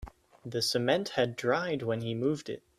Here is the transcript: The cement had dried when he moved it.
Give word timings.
The 0.43 0.63
cement 0.63 1.09
had 1.09 1.35
dried 1.35 1.83
when 1.83 2.01
he 2.01 2.15
moved 2.15 2.49
it. 2.49 2.63